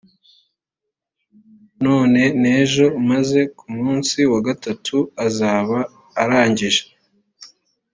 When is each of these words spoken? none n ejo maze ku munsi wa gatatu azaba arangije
none 1.83 2.21
n 2.41 2.43
ejo 2.59 2.85
maze 3.09 3.39
ku 3.57 3.65
munsi 3.77 4.17
wa 4.31 4.39
gatatu 4.47 4.97
azaba 5.25 5.77
arangije 6.21 6.83